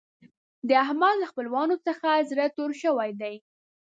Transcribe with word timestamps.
د 0.67 0.69
احمد 0.83 1.15
له 1.21 1.25
خپلوانو 1.31 1.75
څخه 1.87 2.09
زړه 2.29 2.45
تور 2.57 2.71
شوی 2.81 3.11
دی. 3.21 3.35